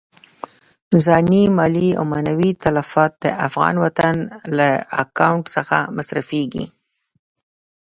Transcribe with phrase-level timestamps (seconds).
[1.05, 4.15] ځاني، مالي او معنوي تلفات د افغان وطن
[4.57, 4.69] له
[5.03, 6.65] اکاونټ څخه مصرفېږي.